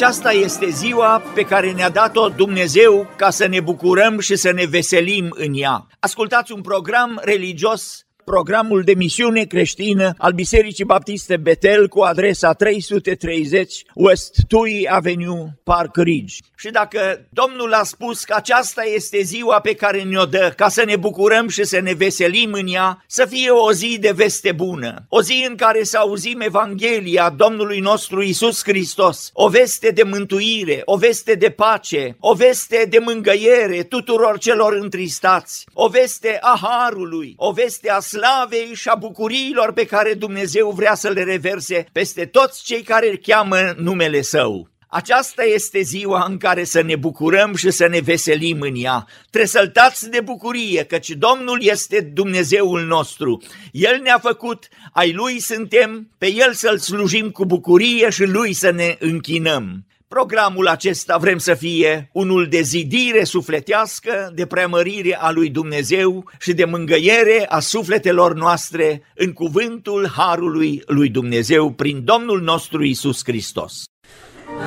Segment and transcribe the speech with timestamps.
[0.00, 4.64] Aceasta este ziua pe care ne-a dat-o Dumnezeu ca să ne bucurăm și să ne
[4.64, 5.86] veselim în ea.
[5.98, 13.82] Ascultați un program religios programul de misiune creștină al Bisericii Baptiste Betel cu adresa 330
[13.94, 16.34] West Tui Avenue, Park Ridge.
[16.56, 20.84] Și dacă Domnul a spus că aceasta este ziua pe care ne-o dă ca să
[20.84, 25.06] ne bucurăm și să ne veselim în ea, să fie o zi de veste bună,
[25.08, 30.82] o zi în care să auzim Evanghelia Domnului nostru Isus Hristos, o veste de mântuire,
[30.84, 37.34] o veste de pace, o veste de mângăiere tuturor celor întristați, o veste a harului,
[37.36, 42.26] o veste a slavei și a bucuriilor pe care Dumnezeu vrea să le reverse peste
[42.26, 44.68] toți cei care îl cheamă numele Său.
[44.88, 49.06] Aceasta este ziua în care să ne bucurăm și să ne veselim în ea.
[49.30, 53.42] Tresăltați de bucurie, căci Domnul este Dumnezeul nostru.
[53.72, 58.70] El ne-a făcut, ai Lui suntem, pe El să-L slujim cu bucurie și Lui să
[58.70, 59.84] ne închinăm.
[60.14, 66.52] Programul acesta vrem să fie unul de zidire sufletească, de preamărire a lui Dumnezeu și
[66.52, 73.84] de mângăiere a sufletelor noastre în cuvântul Harului lui Dumnezeu prin Domnul nostru Isus Hristos.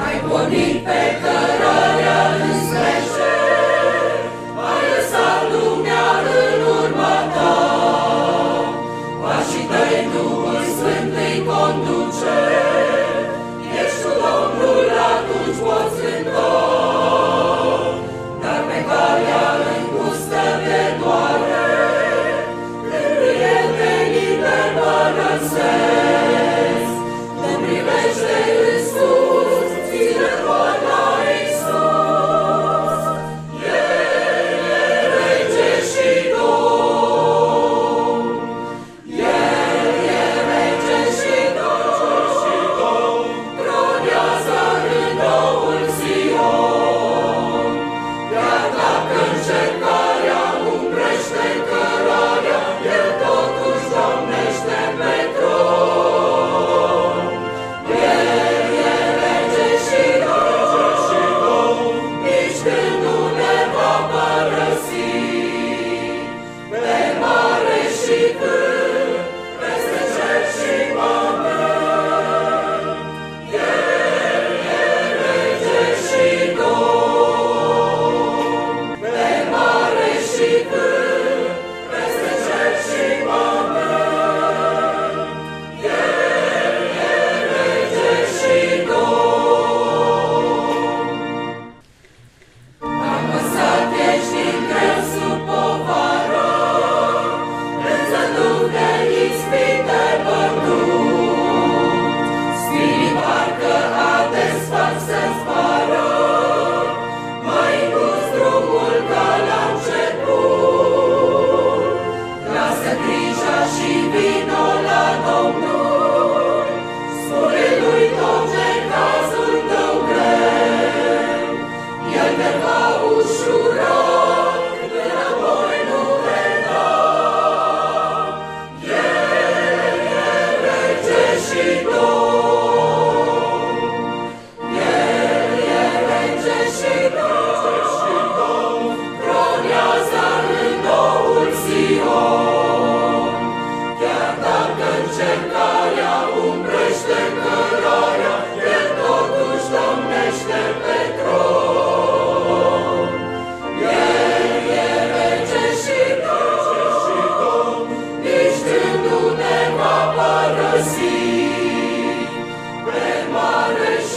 [0.05, 2.92] Ai pornit pe cărarea Petro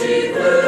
[0.07, 0.66] she blew.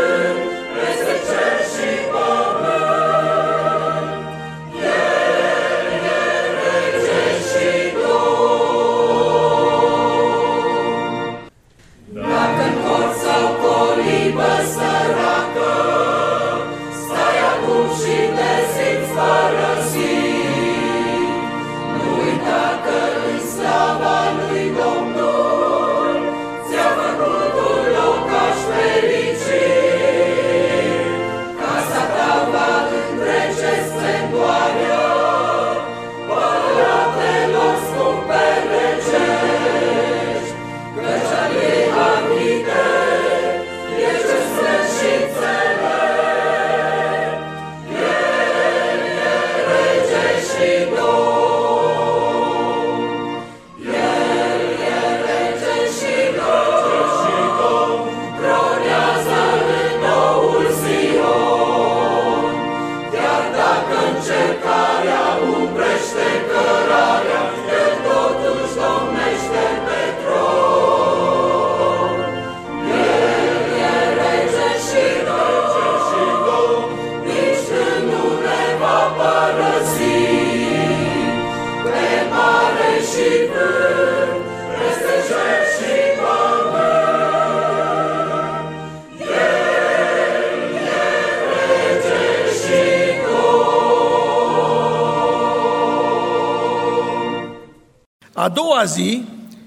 [98.79, 99.23] Doua zi,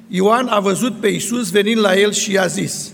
[0.09, 2.91] Ioan a văzut pe Iisus venind la el și i-a zis,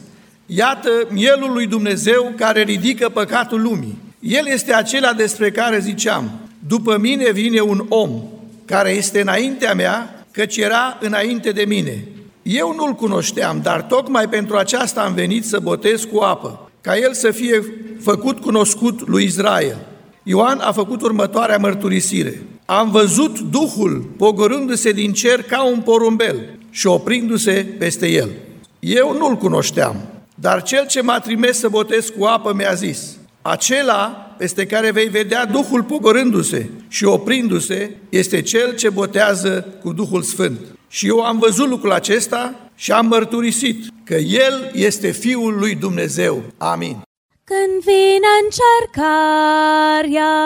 [0.46, 3.98] Iată mielul lui Dumnezeu care ridică păcatul lumii.
[4.20, 6.30] El este acela despre care ziceam,
[6.66, 8.22] după mine vine un om
[8.64, 12.04] care este înaintea mea, căci era înainte de mine.
[12.42, 17.14] Eu nu-l cunoșteam, dar tocmai pentru aceasta am venit să botez cu apă, ca el
[17.14, 17.62] să fie
[18.00, 19.78] făcut cunoscut lui Israel.
[20.22, 22.42] Ioan a făcut următoarea mărturisire.
[22.70, 28.30] Am văzut Duhul pogorându-se din cer ca un porumbel și oprindu-se peste el.
[28.78, 29.96] Eu nu-l cunoșteam,
[30.34, 35.08] dar cel ce m-a trimis să botez cu apă mi-a zis, acela peste care vei
[35.08, 40.60] vedea Duhul pogorându-se și oprindu-se este cel ce botează cu Duhul Sfânt.
[40.88, 46.42] Și eu am văzut lucrul acesta și am mărturisit că El este Fiul lui Dumnezeu.
[46.58, 47.07] Amin.
[47.48, 50.36] Când vine încercarea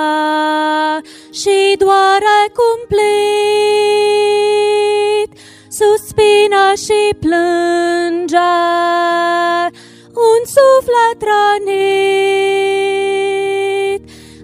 [1.30, 3.00] și doare cumplit,
[5.68, 8.52] suspină și plânge
[10.28, 12.32] un suflet rănit,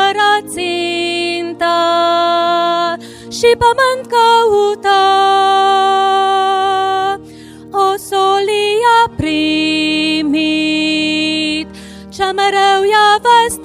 [0.07, 1.75] fără țintă
[3.29, 5.01] și pământ căută.
[7.71, 10.47] O solia primit,
[12.09, 13.61] ce mereu i-a vestit,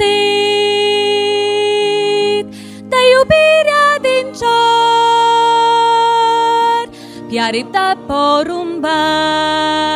[2.88, 4.56] de iubirea din cer,
[7.28, 9.91] piaripta porumbel.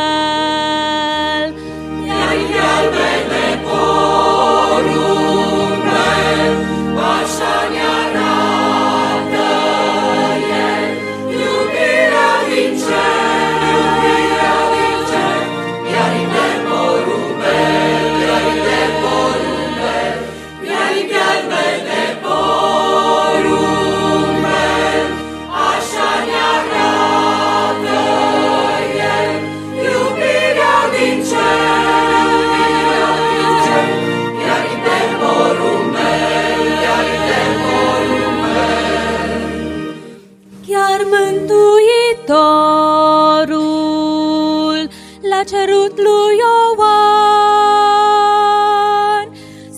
[45.47, 47.26] Cerut lui Ioan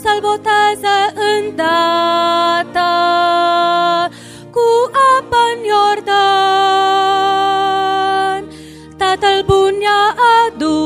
[0.03, 0.99] să-l boteze
[1.31, 2.91] îndată
[4.51, 4.67] cu
[5.17, 6.03] apă în Iordan.
[8.97, 10.05] Tatăl bun i-a
[10.47, 10.81] adus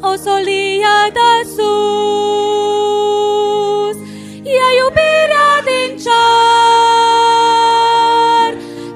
[0.00, 2.78] o solie de sus,
[4.42, 4.48] e
[4.80, 6.12] iubirea din cer,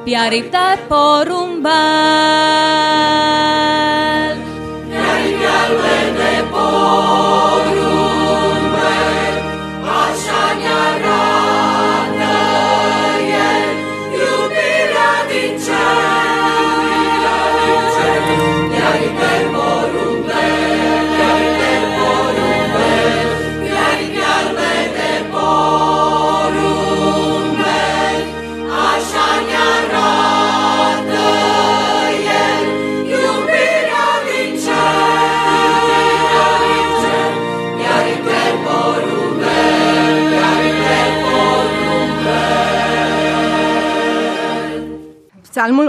[0.05, 2.84] piaripta porumbel.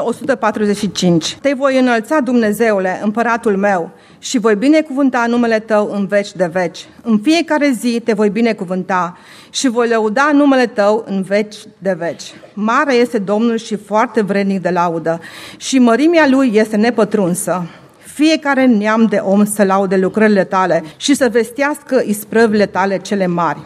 [0.06, 6.50] 145 Te voi înălța, Dumnezeule, împăratul meu, și voi binecuvânta numele Tău în veci de
[6.52, 6.88] veci.
[7.04, 9.18] În fiecare zi te voi binecuvânta
[9.50, 12.24] și voi lăuda numele Tău în veci de veci.
[12.54, 15.20] Mare este Domnul și foarte vrednic de laudă
[15.58, 17.64] și mărimea Lui este nepătrunsă.
[17.98, 23.60] Fiecare neam de om să laude lucrările Tale și să vestească isprăvile Tale cele mari.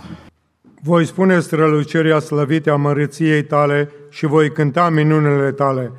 [0.82, 5.92] Voi spune strălucirea slăvite a mărăției tale și voi cânta minunile tale.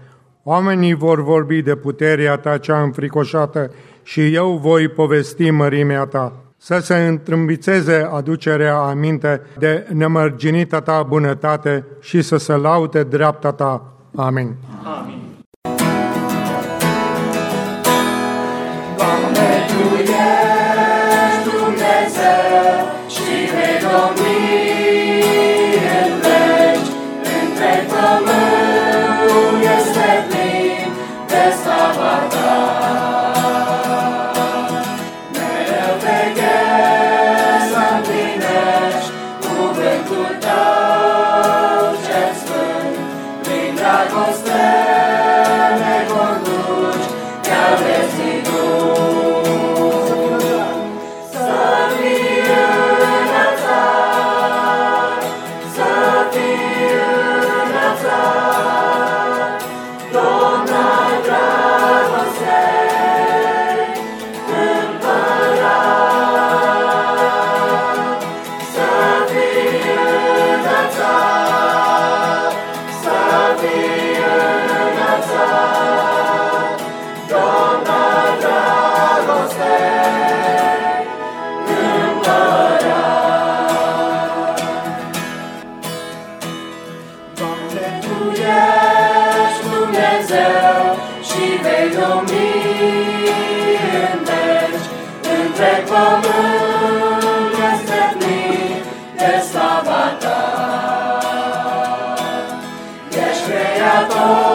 [0.53, 3.71] Oamenii vor vorbi de puterea ta cea înfricoșată
[4.03, 6.33] și eu voi povesti mărimea ta.
[6.57, 13.93] să se întrâmbițeze aducerea aminte de nemărginită ta bunătate și să se laute dreapta ta.
[14.17, 14.55] Amin.
[14.85, 15.21] Amin.
[18.97, 22.75] Doamne, Tu ești Dumnezeu
[23.09, 24.40] și vei domni
[103.91, 104.50] Ești creator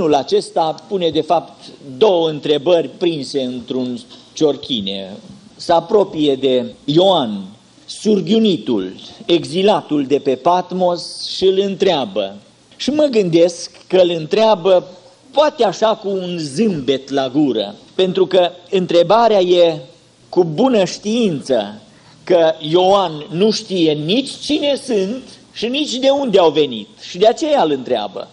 [0.00, 1.64] Bătrânul acesta pune de fapt
[1.98, 4.00] două întrebări prinse într-un
[4.32, 5.16] ciorchine.
[5.56, 7.42] Se apropie de Ioan,
[7.86, 8.92] surghiunitul,
[9.26, 12.36] exilatul de pe Patmos și îl întreabă.
[12.76, 14.88] Și mă gândesc că îl întreabă
[15.30, 19.80] poate așa cu un zâmbet la gură, pentru că întrebarea e
[20.28, 21.80] cu bună știință
[22.24, 27.26] că Ioan nu știe nici cine sunt și nici de unde au venit și de
[27.26, 28.28] aceea îl întreabă.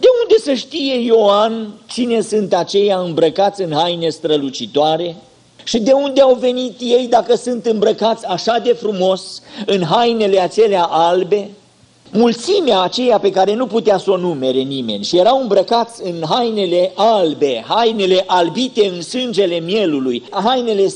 [0.00, 5.16] De unde să știe Ioan cine sunt aceia îmbrăcați în haine strălucitoare?
[5.64, 10.82] Și de unde au venit ei dacă sunt îmbrăcați așa de frumos în hainele acelea
[10.82, 11.50] albe?
[12.12, 16.92] Mulțimea aceea pe care nu putea să o numere nimeni și erau îmbrăcați în hainele
[16.94, 20.88] albe, hainele albite în sângele mielului, hainele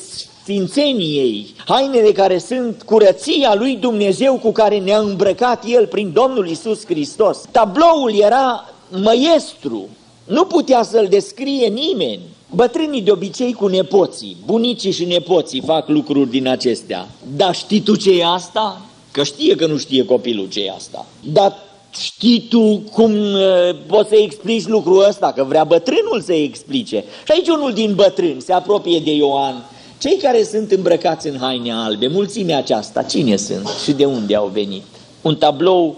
[0.42, 6.84] sfințeniei, hainele care sunt curăția lui Dumnezeu cu care ne-a îmbrăcat El prin Domnul Isus
[6.84, 7.40] Hristos.
[7.50, 9.88] Tabloul era măiestru,
[10.24, 12.20] nu putea să-l descrie nimeni.
[12.54, 17.08] Bătrânii de obicei cu nepoții, bunicii și nepoții fac lucruri din acestea.
[17.36, 18.80] Dar știi tu ce e asta?
[19.10, 21.06] Că știe că nu știe copilul ce e asta.
[21.32, 21.56] Dar
[22.00, 25.32] știi tu cum uh, poți să explici lucrul ăsta?
[25.32, 27.04] Că vrea bătrânul să explice.
[27.24, 29.64] Și aici unul din bătrâni se apropie de Ioan.
[29.98, 34.46] Cei care sunt îmbrăcați în haine albe, mulțimea aceasta, cine sunt și de unde au
[34.46, 34.82] venit?
[35.22, 35.96] Un tablou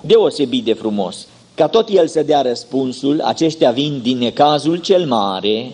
[0.00, 1.26] deosebit de frumos.
[1.54, 5.70] Ca tot el să dea răspunsul, aceștia vin din necazul cel mare,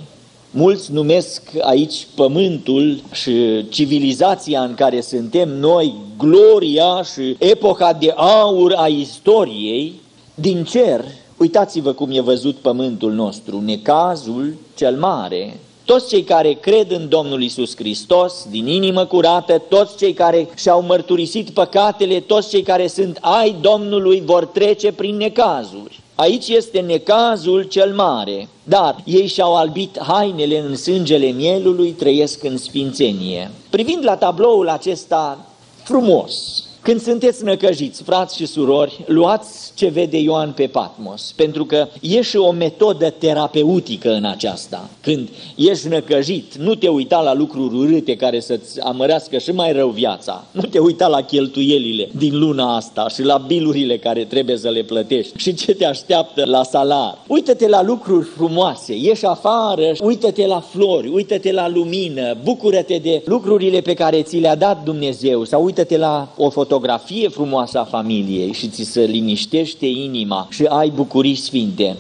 [0.50, 8.74] mulți numesc aici pământul și civilizația în care suntem noi, gloria și epoca de aur
[8.76, 9.92] a istoriei,
[10.34, 11.04] din cer,
[11.36, 15.56] uitați-vă cum e văzut pământul nostru, necazul cel mare,
[15.90, 20.82] toți cei care cred în Domnul Isus Hristos, din inimă curată, toți cei care și-au
[20.82, 26.00] mărturisit păcatele, toți cei care sunt ai Domnului vor trece prin necazuri.
[26.14, 32.56] Aici este necazul cel mare, dar ei și-au albit hainele în sângele mielului, trăiesc în
[32.56, 33.50] sfințenie.
[33.70, 35.46] Privind la tabloul acesta
[35.82, 41.88] frumos, când sunteți năcăjiți, frați și surori, luați ce vede Ioan pe Patmos, pentru că
[42.00, 44.88] e și o metodă terapeutică în aceasta.
[45.00, 49.88] Când ești năcăjit, nu te uita la lucruri urâte care să-ți amărească și mai rău
[49.88, 50.44] viața.
[50.50, 54.82] Nu te uita la cheltuielile din luna asta și la bilurile care trebuie să le
[54.82, 57.18] plătești și ce te așteaptă la salar.
[57.26, 63.80] Uită-te la lucruri frumoase, ieși afară, uită-te la flori, uită-te la lumină, bucură-te de lucrurile
[63.80, 68.68] pe care ți le-a dat Dumnezeu sau uită-te la o fotografie frumoasă a familiei și
[68.68, 71.96] ți se liniștește inima și ai bucurii sfinte.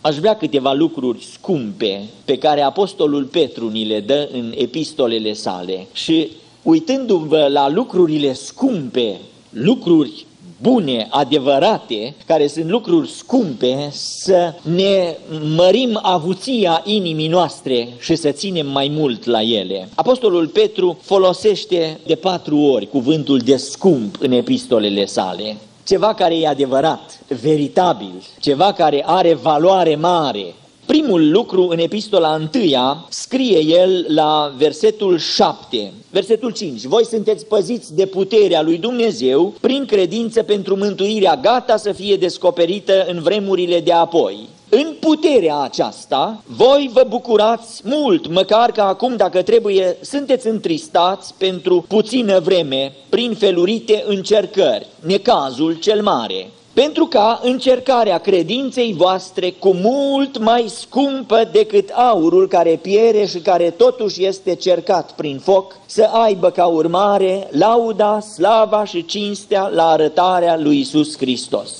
[0.00, 5.86] Aș vrea câteva lucruri scumpe pe care Apostolul Petru ni le dă în epistolele sale
[5.92, 6.28] și
[6.62, 10.26] uitându-vă la lucrurile scumpe, lucruri
[10.62, 15.16] bune, adevărate, care sunt lucruri scumpe, să ne
[15.56, 19.88] mărim avuția inimii noastre și să ținem mai mult la ele.
[19.94, 25.56] Apostolul Petru folosește de patru ori cuvântul de scump în epistolele sale.
[25.86, 30.54] Ceva care e adevărat, veritabil, ceva care are valoare mare,
[30.86, 36.84] Primul lucru în epistola întâia scrie el la versetul 7, versetul 5.
[36.84, 43.06] Voi sunteți păziți de puterea lui Dumnezeu prin credință pentru mântuirea gata să fie descoperită
[43.08, 44.48] în vremurile de apoi.
[44.68, 51.84] În puterea aceasta, voi vă bucurați mult, măcar că acum, dacă trebuie, sunteți întristați pentru
[51.88, 56.50] puțină vreme, prin felurite încercări, necazul cel mare
[56.82, 63.70] pentru ca încercarea credinței voastre cu mult mai scumpă decât aurul care piere și care
[63.70, 70.58] totuși este cercat prin foc, să aibă ca urmare lauda, slava și cinstea la arătarea
[70.58, 71.70] lui Isus Hristos.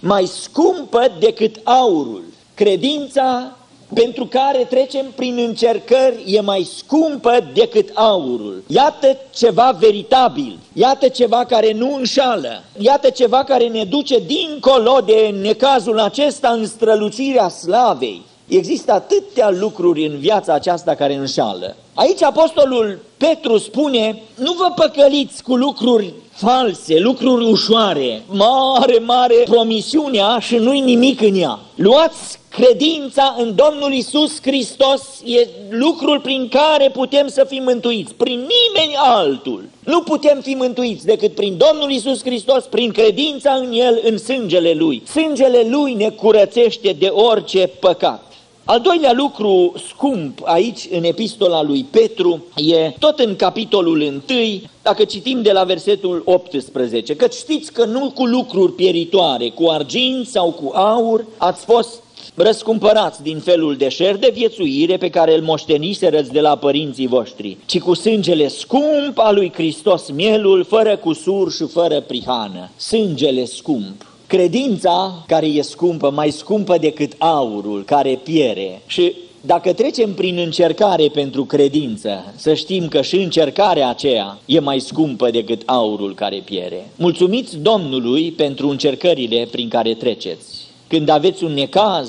[0.00, 3.56] Mai scumpă decât aurul, credința
[3.94, 8.62] pentru care trecem prin încercări e mai scumpă decât aurul.
[8.66, 15.34] Iată ceva veritabil, iată ceva care nu înșală, iată ceva care ne duce dincolo de
[15.40, 18.22] necazul acesta în strălucirea slavei.
[18.48, 21.76] Există atâtea lucruri în viața aceasta care înșală.
[21.94, 30.38] Aici apostolul Petru spune, nu vă păcăliți cu lucruri false, lucruri ușoare, mare, mare promisiunea
[30.38, 31.58] și nu-i nimic în ea.
[31.74, 38.38] Luați credința în Domnul Isus Hristos, e lucrul prin care putem să fim mântuiți, prin
[38.38, 39.64] nimeni altul.
[39.84, 44.72] Nu putem fi mântuiți decât prin Domnul Isus Hristos, prin credința în El, în sângele
[44.72, 45.02] Lui.
[45.06, 48.32] Sângele Lui ne curățește de orice păcat.
[48.64, 55.04] Al doilea lucru scump aici în epistola lui Petru e tot în capitolul 1, dacă
[55.04, 60.50] citim de la versetul 18, că știți că nu cu lucruri pieritoare, cu argint sau
[60.50, 62.02] cu aur, ați fost
[62.34, 67.56] răscumpărați din felul de șer de viețuire pe care îl moșteniserăți de la părinții voștri,
[67.66, 72.70] ci cu sângele scump al lui Hristos mielul, fără cusur și fără prihană.
[72.76, 74.06] Sângele scump.
[74.26, 81.08] Credința care e scumpă, mai scumpă decât aurul care piere și dacă trecem prin încercare
[81.08, 86.90] pentru credință, să știm că și încercarea aceea e mai scumpă decât aurul care piere.
[86.96, 90.59] Mulțumiți Domnului pentru încercările prin care treceți.
[90.90, 92.08] Când aveți un necaz,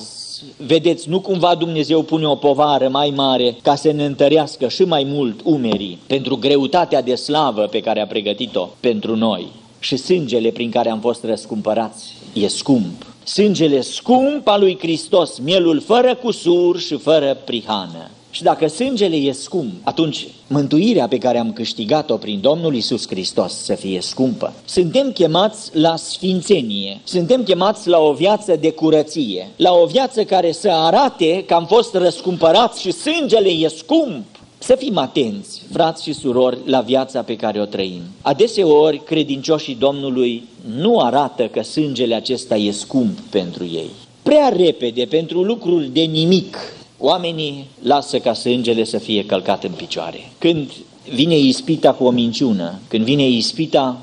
[0.58, 5.04] vedeți, nu cumva Dumnezeu pune o povară mai mare ca să ne întărească și mai
[5.04, 9.48] mult umerii pentru greutatea de slavă pe care a pregătit-o pentru noi
[9.80, 13.06] și sângele prin care am fost răscumpărați e scump.
[13.24, 18.10] Sângele scump al lui Hristos, mielul fără cusur și fără prihană.
[18.32, 23.54] Și dacă sângele e scump, atunci mântuirea pe care am câștigat-o prin Domnul Isus Hristos
[23.54, 24.54] să fie scumpă.
[24.65, 30.52] Suntem chemați la sfințenie, suntem chemați la o viață de curăție, la o viață care
[30.52, 34.26] să arate că am fost răscumpărați și sângele e scump.
[34.58, 38.02] Să fim atenți, frați și surori, la viața pe care o trăim.
[38.22, 40.44] Adeseori, credincioșii Domnului
[40.76, 43.89] nu arată că sângele acesta e scump pentru ei.
[44.24, 46.58] Prea repede, pentru lucruri de nimic,
[47.02, 50.32] oamenii lasă ca sângele să fie călcat în picioare.
[50.38, 50.72] Când
[51.14, 53.98] vine ispita cu o minciună, când vine ispita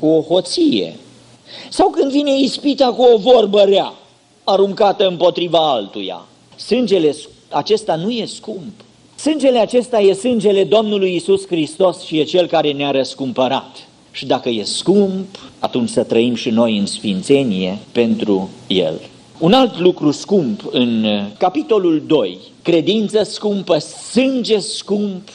[0.00, 0.96] cu o hoție,
[1.70, 3.94] sau când vine ispita cu o vorbă rea,
[4.44, 6.26] aruncată împotriva altuia,
[6.56, 7.14] sângele
[7.48, 8.72] acesta nu e scump.
[9.16, 13.88] Sângele acesta e sângele Domnului Isus Hristos și e Cel care ne-a răscumpărat.
[14.10, 19.00] Și dacă e scump, atunci să trăim și noi în sfințenie pentru El.
[19.42, 25.28] Un alt lucru scump în uh, capitolul 2, credință scumpă, sânge scump,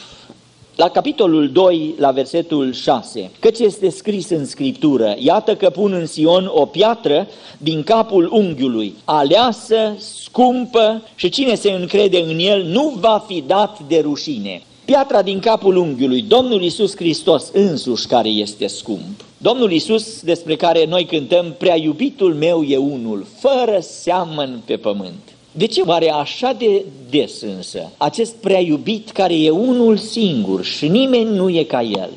[0.75, 6.05] la capitolul 2, la versetul 6, căci este scris în Scriptură, iată că pun în
[6.05, 12.93] Sion o piatră din capul unghiului, aleasă, scumpă și cine se încrede în el nu
[12.99, 14.61] va fi dat de rușine.
[14.85, 19.26] Piatra din capul unghiului, Domnul Isus Hristos însuși care este scump.
[19.37, 25.35] Domnul Isus despre care noi cântăm, prea iubitul meu e unul, fără seamăn pe pământ.
[25.51, 30.87] De ce oare așa de des însă acest prea iubit care e unul singur și
[30.87, 32.09] nimeni nu e ca el?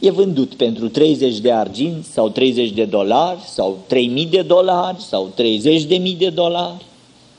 [0.00, 5.30] E vândut pentru 30 de arginți sau 30 de dolari sau 3000 de dolari sau
[5.34, 6.84] 30 de mii de dolari?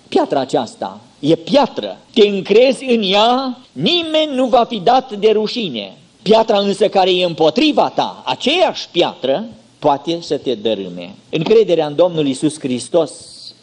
[0.07, 1.97] Piatra aceasta e piatră.
[2.13, 5.93] Te încrezi în ea, nimeni nu va fi dat de rușine.
[6.27, 9.45] Piatra însă care e împotriva ta, aceeași piatră,
[9.79, 11.15] poate să te dărâme.
[11.29, 13.11] Încrederea în Domnul Isus Hristos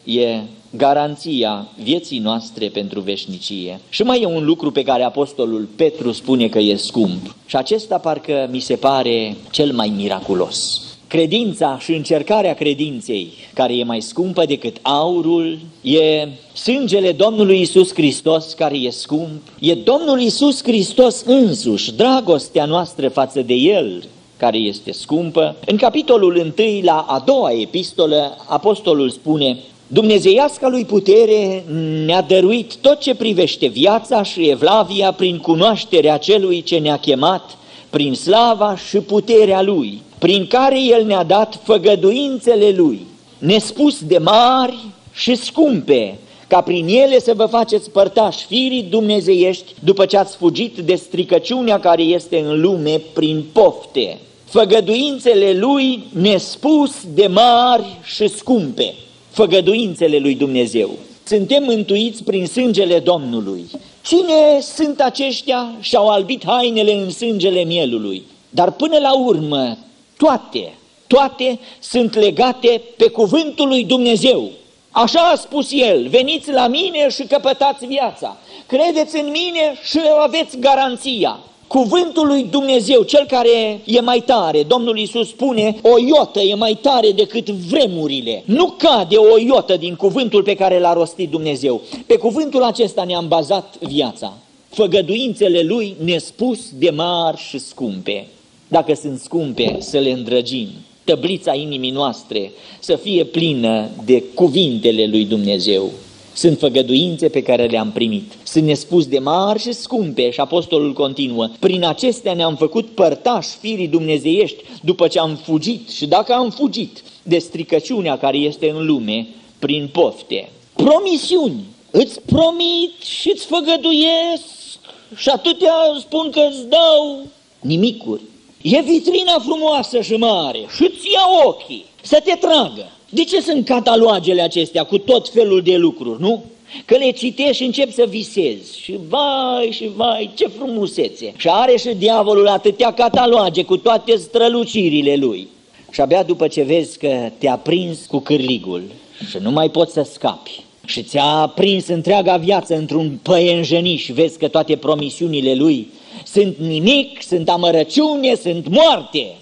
[0.04, 3.80] e garanția vieții noastre pentru veșnicie.
[3.88, 7.98] Și mai e un lucru pe care apostolul Petru spune că e scump și acesta
[7.98, 10.83] parcă mi se pare cel mai miraculos.
[11.14, 18.52] Credința și încercarea credinței, care e mai scumpă decât aurul, e sângele Domnului Isus Hristos,
[18.52, 24.04] care e scump, e Domnul Isus Hristos însuși, dragostea noastră față de El,
[24.36, 25.56] care este scumpă.
[25.66, 31.64] În capitolul 1, la a doua epistolă, apostolul spune, Dumnezeiasca lui putere
[32.04, 37.58] ne-a dăruit tot ce privește viața și evlavia prin cunoașterea celui ce ne-a chemat,
[37.90, 43.06] prin slava și puterea lui, prin care el ne-a dat făgăduințele lui,
[43.38, 44.78] nespus de mari
[45.12, 50.78] și scumpe, ca prin ele să vă faceți părtași firii dumnezeiești după ce ați fugit
[50.78, 54.18] de stricăciunea care este în lume prin pofte.
[54.44, 58.94] Făgăduințele lui nespus de mari și scumpe
[59.30, 60.90] făgăduințele lui Dumnezeu.
[61.24, 63.64] Suntem mântuiți prin sângele Domnului.
[64.04, 68.22] Cine sunt aceștia și-au albit hainele în sângele mielului?
[68.50, 69.78] Dar până la urmă,
[70.16, 70.72] toate,
[71.06, 74.50] toate sunt legate pe cuvântul lui Dumnezeu.
[74.90, 78.36] Așa a spus el, veniți la mine și căpătați viața.
[78.66, 81.38] Credeți în mine și aveți garanția.
[81.66, 86.78] Cuvântul lui Dumnezeu, cel care e mai tare, Domnul Iisus spune, o iotă e mai
[86.80, 88.42] tare decât vremurile.
[88.46, 91.80] Nu cade o iotă din cuvântul pe care l-a rostit Dumnezeu.
[92.06, 94.32] Pe cuvântul acesta ne-am bazat viața.
[94.68, 98.26] Făgăduințele lui nespus de mari și scumpe.
[98.74, 100.68] Dacă sunt scumpe, să le îndrăgim.
[101.04, 105.90] Tăblița inimii noastre să fie plină de cuvintele lui Dumnezeu.
[106.32, 108.32] Sunt făgăduințe pe care le-am primit.
[108.44, 111.50] Sunt nespus de mari și scumpe și apostolul continuă.
[111.58, 117.02] Prin acestea ne-am făcut părtași firii dumnezeiești după ce am fugit și dacă am fugit
[117.22, 119.26] de stricăciunea care este în lume
[119.58, 120.48] prin pofte.
[120.72, 121.64] Promisiuni.
[121.90, 124.78] Îți promit și îți făgăduiesc
[125.16, 127.26] și atâtea spun că îți dau
[127.60, 128.20] nimicuri.
[128.66, 132.90] E vitrina frumoasă și mare și îți ia ochii să te tragă.
[133.08, 136.44] De ce sunt catalogele acestea cu tot felul de lucruri, nu?
[136.84, 141.32] Că le citești și începi să visezi și vai și vai, ce frumusețe!
[141.36, 145.48] Și are și diavolul atâtea cataloage cu toate strălucirile lui.
[145.90, 148.82] Și abia după ce vezi că te-a prins cu cârligul
[149.30, 154.38] și nu mai poți să scapi și ți-a prins întreaga viață într-un păienjeniș și vezi
[154.38, 155.88] că toate promisiunile lui
[156.34, 159.34] sunt nimic, sunt amărăciune, sunt moarte,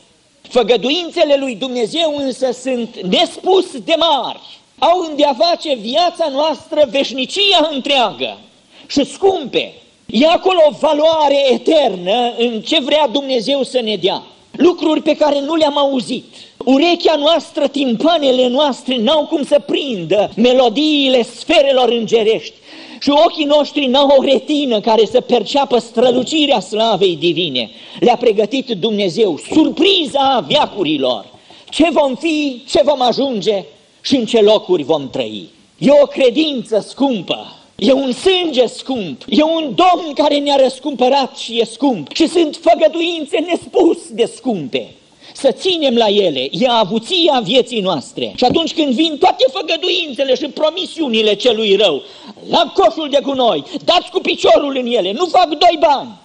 [0.53, 4.41] Făgăduințele lui Dumnezeu însă sunt nespus de mari,
[4.79, 8.39] au a face viața noastră veșnicia întreagă
[8.87, 9.73] și scumpe.
[10.07, 14.23] E acolo o valoare eternă în ce vrea Dumnezeu să ne dea.
[14.51, 16.25] Lucruri pe care nu le-am auzit.
[16.65, 22.55] Urechea noastră, timpanele noastre n-au cum să prindă melodiile sferelor îngerești
[23.03, 27.71] și ochii noștri n-au o retină care să perceapă strălucirea slavei divine.
[28.01, 31.27] Le-a pregătit Dumnezeu, surpriza viacurilor.
[31.69, 33.65] Ce vom fi, ce vom ajunge
[34.01, 35.49] și în ce locuri vom trăi.
[35.79, 41.61] E o credință scumpă, e un sânge scump, e un Domn care ne-a răscumpărat și
[41.61, 44.95] e scump și sunt făgăduințe nespus de scumpe
[45.33, 48.33] să ținem la ele, e avuția vieții noastre.
[48.37, 52.03] Și atunci când vin toate făgăduințele și promisiunile celui rău,
[52.49, 56.21] la coșul de gunoi, dați cu piciorul în ele, nu fac doi bani.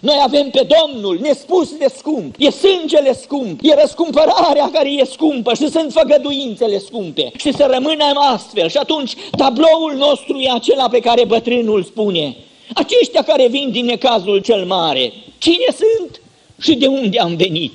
[0.00, 5.54] Noi avem pe Domnul nespus de scump, e sângele scump, e răscumpărarea care e scumpă
[5.54, 8.68] și sunt făgăduințele scumpe și să rămânem astfel.
[8.68, 12.36] Și atunci tabloul nostru e acela pe care bătrânul spune.
[12.74, 16.20] Aceștia care vin din necazul cel mare, cine sunt
[16.60, 17.72] și de unde am venit?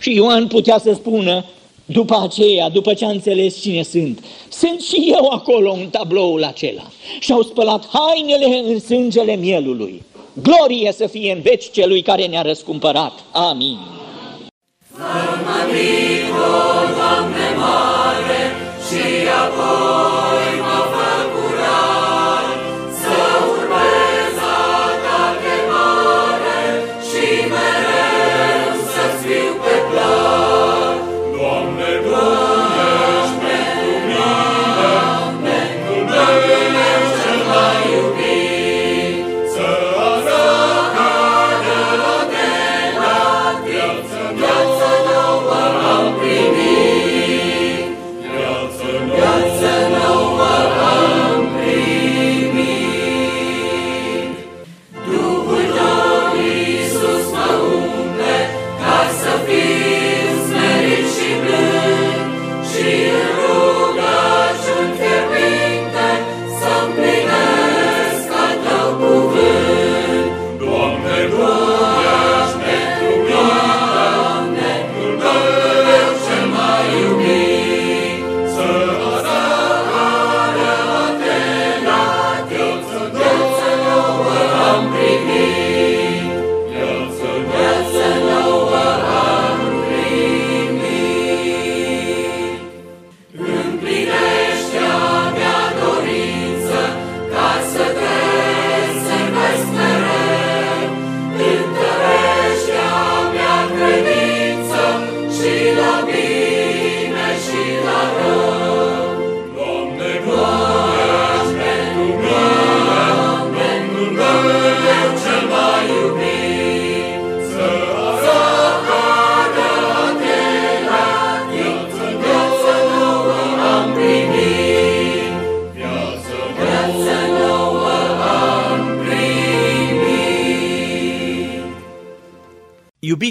[0.00, 1.44] Și Ioan putea să spună,
[1.84, 6.90] După aceea, după ce a înțeles cine sunt, sunt și eu acolo în tabloul acela.
[7.20, 10.02] Și-au spălat hainele în sângele mielului.
[10.42, 13.12] Glorie să fie în veci celui care ne-a răscumpărat.
[13.32, 13.78] Amin.
[16.96, 18.52] Doamne mare,
[18.88, 20.23] și apoi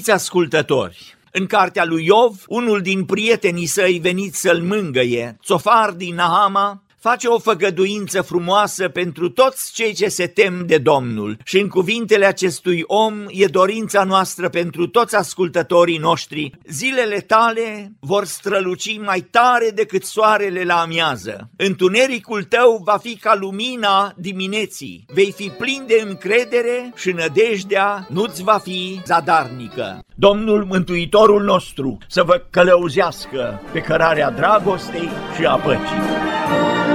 [0.05, 6.15] Iubiți ascultători, în cartea lui Iov, unul din prietenii săi veniți să-l mângăie, Tsofar din
[6.15, 11.37] Nahama, face o făgăduință frumoasă pentru toți cei ce se tem de Domnul.
[11.43, 16.51] Și în cuvintele acestui om e dorința noastră pentru toți ascultătorii noștri.
[16.69, 21.49] Zilele tale vor străluci mai tare decât soarele la amiază.
[21.57, 25.05] Întunericul tău va fi ca lumina dimineții.
[25.13, 29.99] Vei fi plin de încredere și nădejdea nu-ți va fi zadarnică.
[30.15, 36.92] Domnul Mântuitorul nostru să vă călăuzească pe cărarea dragostei și a păcii.